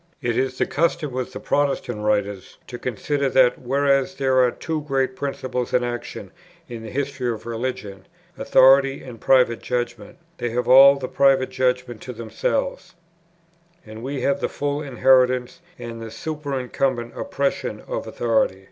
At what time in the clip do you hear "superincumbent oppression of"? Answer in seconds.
16.09-18.07